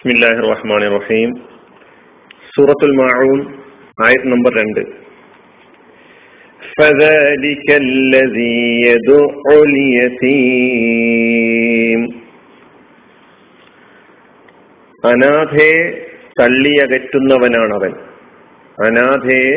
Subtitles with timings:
[0.00, 1.30] ബിസ്മില്ലാഹിർ റഹ്മാൻ റഹീം
[2.52, 3.40] സൂറത്തുൽ മാഊൻ
[3.98, 4.82] ആയത് നമ്പർ രണ്ട്
[6.72, 9.24] فذلك الذي يدع
[9.64, 10.80] اليتيم
[15.04, 15.74] അനാഥയെ
[16.38, 17.92] തള്ളി അകറ്റുന്നവനാണവൻ
[18.78, 19.52] അനാഥയെ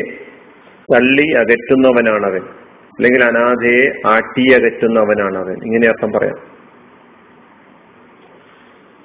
[0.90, 2.44] തള്ളി അകറ്റുന്നവനാണവൻ
[2.96, 6.38] അല്ലെങ്കിൽ അനാഥയെ ആട്ടി അകറ്റുന്നവനാണവൻ ഇങ്ങനെ അർത്ഥം പറയാം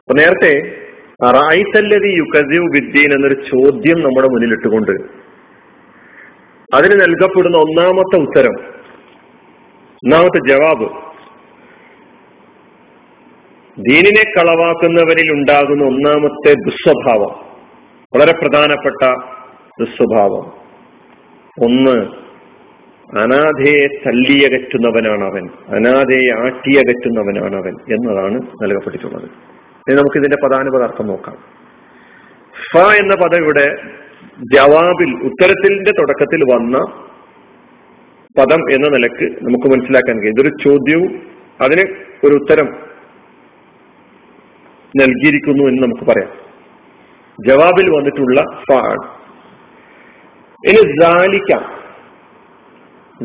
[0.00, 0.52] അപ്പൊ നേരത്തെ
[3.11, 4.91] എന്നൊരു ചോദ്യം നമ്മുടെ മുന്നിലിട്ടുകൊണ്ട്
[6.75, 8.53] അതിന് നൽകപ്പെടുന്ന ഒന്നാമത്തെ ഉത്തരം
[10.05, 11.09] ഒന്നാമത്തെ ജവാബ്
[13.79, 17.49] ദീനിനെ കളവാക്കുന്നവരിൽ ഉണ്ടാകുന്ന ഒന്നാമത്തെ ദുസ്വഭാവം
[18.15, 19.15] വളരെ പ്രധാനപ്പെട്ട
[19.79, 20.53] ദുസ്വഭാവം.
[21.65, 21.97] ഒന്ന്
[23.19, 25.45] അനാഥയെ തല്ലിയകറ്റുന്നവനാണ് അവൻ
[25.75, 29.58] അനാഥയെ ആട്ടിയകറ്റുന്നവനാണ് അവൻ എന്നതാണ് നൽകപ്പെട്ടിട്ടുള്ളത്.
[29.87, 31.37] ഇനി നമുക്ക് ഇതിന്റെ പദാനുപദാർത്ഥം നോക്കാം.
[32.71, 33.81] ഫ എന്ന പദം ഇവിടെ
[34.55, 36.77] ജവാബിൽ ഉത്തരത്തിന്റെ തുടക്കത്തിൽ വന്ന
[38.37, 40.33] പദം എന്ന നിലയ്ക്ക് നമുക്ക് മനസ്സിലാക്കാൻ കഴിയും.
[40.33, 41.27] ഇതൊരു ചോദ്യവും
[41.61, 42.65] അതിന് ഒരു ഉത്തരം
[44.97, 46.31] നൽകിയിരിക്കുന്നു എന്ന് നമുക്ക് പറയാം.
[47.47, 49.19] ജവാബിൽ വന്നിട്ടുള്ള ഫ ആണ്.
[50.67, 51.79] ഇനി ജാലിക്ക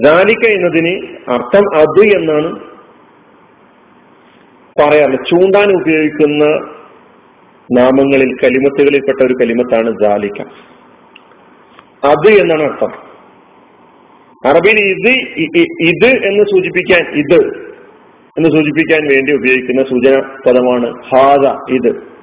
[0.04, 2.73] ജാലിക്ക എന്നതിന് അർത്ഥം അത് എന്നാണ്
[4.80, 6.44] പറയാറുള്ളത് ചൂണ്ടാൻ ഉപയോഗിക്കുന്ന
[7.78, 10.40] നാമങ്ങളിൽ കലിമത്തുകളിൽപ്പെട്ട ഒരു കലിമത്താണ് ജാലിക്ക.
[12.04, 12.92] അത് എന്നാണ് അർത്ഥം.
[14.48, 15.10] അറബിയിൽ ഇത്
[15.82, 17.64] ഇത് എന്ന് സൂചിപ്പിക്കാൻ ഇത്
[18.38, 22.14] എന്ന് സൂചിപ്പിക്കാൻ വേണ്ടി ഉപയോഗിക്കുന്ന സൂചന പദമാണ് ഹാദ ഇത്.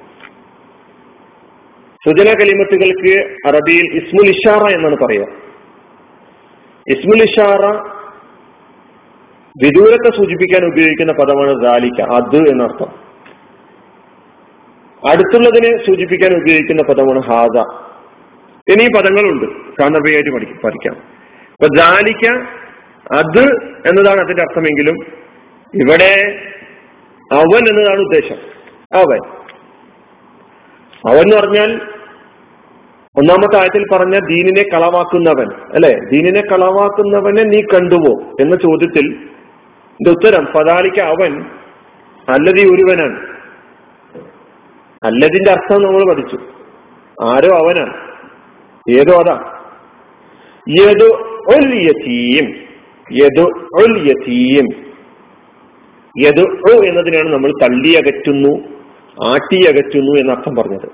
[2.04, 5.26] സൂചന കലിമത്തുകൾക്ക് അറബിയിൽ ഇസ്മുൽ ഇഷാറ എന്നാണ് പറയുക.
[6.88, 7.91] ഇസ്മുൽ ഇഷാറ
[9.60, 12.88] വിദൂരത്തെ സൂചിപ്പിക്കാൻ ഉപയോഗിക്കുന്ന പദമാണ് ദാലിക്ക അത് എന്നർത്ഥം.
[15.10, 17.58] അടുത്തുള്ളതിനെ സൂചിപ്പിക്കാൻ ഉപയോഗിക്കുന്ന പദമാണ് ഹാദ.
[18.70, 19.44] എന്നീ പദങ്ങളുണ്ട്.
[19.80, 20.96] സാന്ദർഭികമായിട്ട് പഠിക്കും പഠിക്കാം.
[21.52, 22.32] അപ്പൊ ദാലിക്ക
[23.18, 23.52] അത്
[23.88, 24.94] എന്നതാണ് അതിന്റെ അർത്ഥമെങ്കിലും
[25.74, 26.40] ഇവിടെ
[27.32, 28.36] അവൻ എന്നതാണ് ഉദ്ദേശം.
[28.98, 29.18] അവൻ.
[31.08, 31.80] അവൻ എന്ന് പറഞ്ഞാൽ
[33.16, 35.98] ഒന്നാമത്തെ ആയത്തിൽ പറഞ്ഞ ദീനിനെ കളവാക്കുന്നവൻ അല്ലെ?
[36.12, 39.32] ദീനിനെ കളവാക്കുന്നവനെ നീ കണ്ടുവോ എന്ന ചോദ്യത്തിൽ
[40.08, 41.42] ഉത്തരം പതാലിക്ക അവൻ
[42.28, 43.32] അല്ലതി ഒരുവനാണ്.
[45.04, 46.36] അല്ലതിന്റെ അർത്ഥം നമ്മൾ പഠിച്ചു.
[47.24, 48.12] ആരോ അവനാണ്.
[48.90, 49.58] ഏതോ അതാ.
[51.74, 52.54] യതീം.
[53.12, 54.66] യദു ഉൽ യതീം.
[56.26, 58.58] യദു എന്നതിനാണ് നമ്മൾ തള്ളി അകറ്റുന്നു
[59.24, 60.86] ആട്ടി അകറ്റുന്നു എന്നർത്ഥം പറഞ്ഞത്.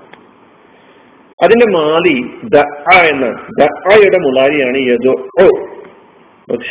[1.43, 2.55] അതിന്റെ മാലി ദ
[2.93, 3.47] എന്നാണ്.
[3.59, 5.29] ദയുടെ മുലാരിയാണ് യദു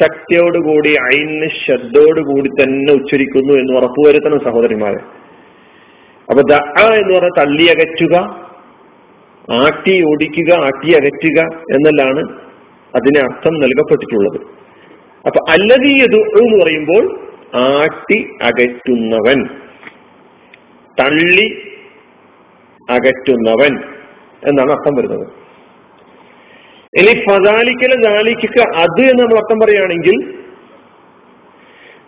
[0.00, 5.00] ശക്തിയോടുകൂടി അയിന് ശ്രദ്ധയോടുകൂടി തന്നെ ഉച്ചരിക്കുന്നു എന്ന് ഉറപ്പുവരുത്തണം സഹോദരിമാരെ.
[6.28, 6.55] അപ്പൊ ദ
[7.00, 8.15] എന്ന് പറഞ്ഞ തള്ളി അകറ്റുക
[9.61, 11.41] ആട്ടി ഓടിക്കുക ആട്ടി അകറ്റുക
[11.75, 12.22] എന്നല്ലാണ്
[12.97, 14.39] അതിന് അർത്ഥം നൽകപ്പെട്ടിട്ടുള്ളത്.
[15.27, 17.05] അപ്പൊ അല്ലതീ എന്ന് പറയുമ്പോൾ
[17.56, 19.41] ആട്ടി അകറ്റുന്നവൻ
[21.00, 21.49] തള്ളി
[22.91, 23.72] അകറ്റുന്നവൻ
[24.49, 25.27] എന്നാണ് അർത്ഥം വരുന്നത്.
[26.94, 30.16] ഇനി ഫതാലിക്കല ജാലിക്കുക അത് എന്ന് നമ്മൾ അർത്ഥം പറയുകയാണെങ്കിൽ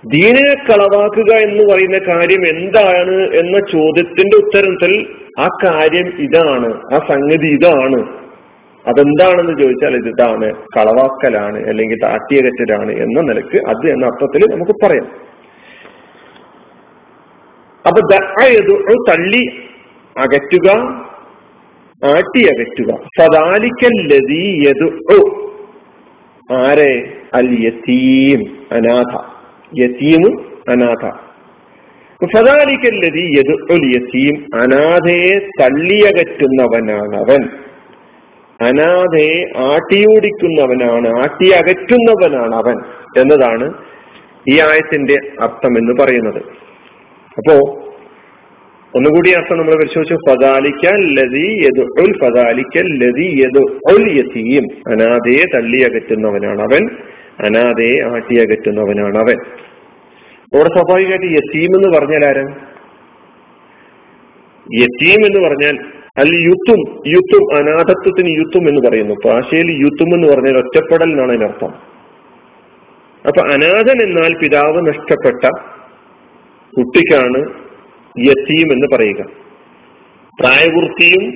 [0.04, 4.92] ദീനിനെ കളവാക്കുക എന്ന് പറയുന്ന കാര്യം എന്താണ് എന്ന ചോദ്യത്തിന്റെ ഉത്തരത്തിൽ
[5.38, 7.98] ആ കാര്യം ഇതാണ് ആ സംഗതി ഇതാണ്.
[8.84, 10.46] അതെന്താണെന്ന് ചോദിച്ചാൽ ഇത് ഇതാണ്
[10.76, 15.08] കളവാക്കലാണ് അല്ലെങ്കിൽ താട്ടിയകറ്റലാണ് എന്ന നിലയ്ക്ക് അത് എന്ന അർത്ഥത്തിൽ നമുക്ക് പറയാം.
[17.84, 18.00] അപ്പൊ
[19.10, 19.42] തള്ളി
[20.16, 20.69] അകറ്റുക
[22.05, 24.87] ആട്ടി അകറ്റുക സദാലിക്കല്ലതി യതു
[26.53, 27.12] ആരെ?
[27.34, 29.22] അൽ യതീം അനാഥ.
[29.81, 30.41] യതീം
[30.71, 31.11] അനാഥ.
[32.37, 37.49] സദാലിക്കല്ലതി യതു ഉൽ യതീം അനാഥയെ തള്ളിയകറ്റുന്നവനാണ് അവൻ
[38.69, 42.77] അനാഥയെ ആട്ടിയോടിക്കുന്നവനാണ് ആട്ടി അകറ്റുന്നവനാണ് അവൻ
[43.19, 43.75] എന്നതാണ്
[44.49, 46.43] ഈ ആയത്തിന്റെ അർത്ഥം എന്ന് പറയുന്നത്.
[47.38, 47.84] അപ്പോ
[48.94, 50.14] ഒന്നുകൂടി അർത്ഥം നമ്മൾ പരിശോധിച്ചു.
[50.14, 52.12] ഫദാലിക്കല്ലതി യദുൽ
[52.98, 54.92] ലതി യദുൽ യതീം.
[54.92, 56.88] അനാഥയെ തള്ളി അകറ്റുന്നവനാണ് അവൻ.
[57.46, 59.37] അനാഥയെ ആട്ടി അകറ്റുന്നവനാണ് അവൻ.
[60.54, 62.42] അവിടെ സ്വാഭാവികമായിട്ട് യസീം എന്ന് പറഞ്ഞാൽ ആരാ?
[64.81, 65.78] യസീം എന്ന് പറഞ്ഞാൽ
[66.19, 69.14] അൽ യുത്തും യുത്തും അനാഥത്വത്തിന് യുത്തും എന്ന് പറയുന്നു.
[69.28, 71.70] ഭാഷയിൽ യുത്തും എന്ന് പറഞ്ഞാൽ ഒറ്റപ്പെടൽ എന്നാണ് അതിനർത്ഥം
[73.26, 75.48] അപ്പൊ അനാഥൻ എന്നാൽ പിതാവ് നഷ്ടപ്പെട്ട
[76.78, 77.69] കുട്ടിക്കാണ്
[78.18, 79.26] യത്തീം എന്ന് പറയുക.
[80.40, 81.30] പ്രായപൂർത്തിയും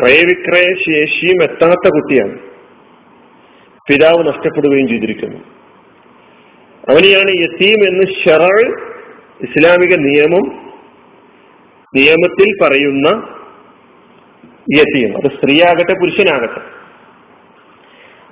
[0.00, 2.38] ക്രയവിക്രയ ശേഷിയും എത്താത്ത കുട്ടിയാണ്.
[3.88, 5.38] പിതാവ് നഷ്ടപ്പെടുകയും ചെയ്തിരിക്കുന്നു.
[6.88, 8.90] അവനെയാണ് യസീം എന്ന് ഷെറൾ
[9.40, 10.72] ഇസ്ലാമിക നിയമം
[11.96, 13.36] നിയമത്തിൽ പറയുന്ന
[14.76, 16.60] യസീം അത് സ്ത്രീയാകട്ടെ പുരുഷനാകട്ടെ.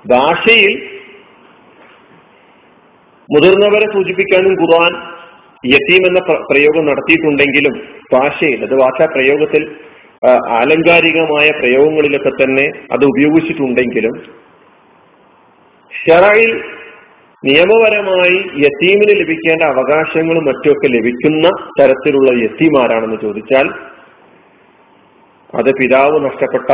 [0.07, 0.99] ഭാഷയിൽ
[3.35, 5.18] മുതിർന്നവരെ സൂചിപ്പിക്കാനും ഖുർആൻ
[5.63, 6.19] യത്തീം എന്ന
[6.49, 7.73] പ്രയോഗം നടത്തിയിട്ടുണ്ടെങ്കിലും
[8.13, 9.63] ഭാഷയിൽ അത് ഭാഷാ പ്രയോഗത്തിൽ
[10.51, 14.15] ആലങ്കാരികമായ പ്രയോഗങ്ങളിലൊക്കെ തന്നെ അത് ഉപയോഗിച്ചിട്ടുണ്ടെങ്കിലും
[15.91, 16.51] ഷറയിൽ
[17.43, 21.47] നിയമപരമായി യത്തീമിന് ലഭിക്കേണ്ട അവകാശങ്ങളും മറ്റുമൊക്കെ ലഭിക്കുന്ന
[21.79, 23.67] തരത്തിലുള്ള യത്തീമാരാണെന്ന് ചോദിച്ചാൽ
[25.53, 26.71] അത് പിതാവ് നഷ്ടപ്പെട്ട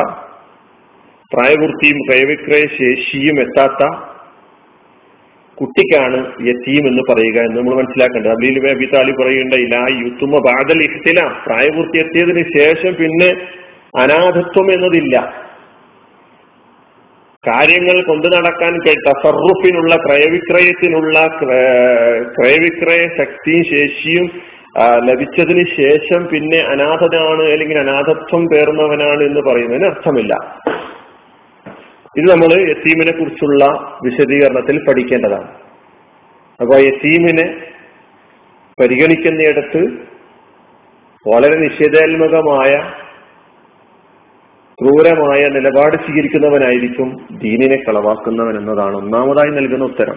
[1.32, 3.84] പ്രായപൂർത്തിയും ക്രയവിക്രയ ശേഷിയും എത്താത്ത
[5.60, 8.32] കുട്ടിക്കാണ് യത്തീം എന്ന് പറയുക എന്ന് നമ്മൾ മനസ്സിലാക്കേണ്ടത്.
[8.32, 11.20] അബ്ദീൽ അബി താലി പറയുണ്ടായില്ല യുത്തുമ ബാദൽ ഇഹ്തില.
[11.46, 13.30] പ്രായപൂർത്തി എത്തിയതിന് ശേഷം പിന്നെ
[14.04, 15.16] അനാഥത്വം എന്നതില്ല.
[17.44, 18.74] കാര്യങ്ങൾ കൊണ്ടു നടക്കാൻ
[19.08, 21.18] തസറുഫിനുള്ള ക്രയവിക്രയത്തിനുള്ള
[22.38, 24.28] ക്രയവിക്രയ ശക്തിയും ശേഷിയും
[25.08, 30.34] ലഭിച്ചതിന് ശേഷം പിന്നെ അനാഥനാണ് അല്ലെങ്കിൽ അനാഥത്വം പേർന്നവനാണ് എന്ന് പറയുന്നതിന് അർത്ഥമില്ല.
[32.18, 33.66] ഇത് നമ്മൾ യത്തീമിനെ കുറിച്ചുള്ള
[34.04, 35.48] വിശദീകരണത്തിൽ പഠിക്കേണ്ടതാണ്.
[36.62, 37.46] അപ്പൊ യത്തീമിനെ
[38.82, 39.82] പരിഗണിക്കുന്നിടത്ത്
[41.28, 42.74] വളരെ നിഷേധാത്മകമായ
[44.82, 50.16] ക്രൂരമായ നിലപാട് സ്വീകരിക്കുന്നവനായിരിക്കും ദീനിനെ കളവാക്കുന്നവൻ എന്നതാണ് ഒന്നാമതായി നൽകുന്ന ഉത്തരം.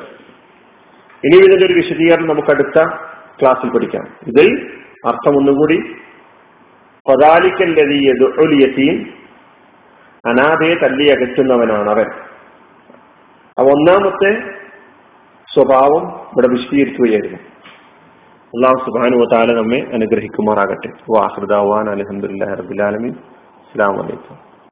[1.25, 2.85] ഇനി ഇതിന്റെ ഒരു വിശദീകരണം നമുക്ക് അടുത്ത
[3.41, 4.07] ക്ലാസ്സിൽ പഠിക്കാം.
[4.27, 4.71] ഇതിൽ
[5.07, 5.77] അർത്ഥം ഒന്നുകൂടി
[7.11, 7.99] പതാലിക്കല്ലതി
[8.65, 9.19] യതീം
[10.29, 12.09] അനാഥയെ തല്ലി അകറ്റുന്നവനാണ് അവൻ
[13.69, 14.33] ഒന്നാമത്തെ
[15.55, 16.03] സ്വഭാവം
[16.33, 17.39] ഇവിടെ വിശദീകരിക്കുകയായിരുന്നു.
[18.57, 20.91] അള്ളാഹു സുബാനു താല നമ്മെ അനുഗ്രഹിക്കുമാറാകട്ടെ.
[21.91, 24.48] അലഹമുല്ലാ റബുലാലമി അസ്സാം വലൈക്കും